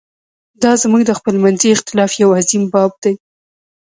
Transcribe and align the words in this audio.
دا 0.61 0.71
زموږ 0.83 1.01
د 1.07 1.11
خپلمنځي 1.19 1.69
اختلاف 1.71 2.11
یو 2.21 2.29
عظیم 2.39 2.63
باب 2.73 2.91
دی. 3.03 3.13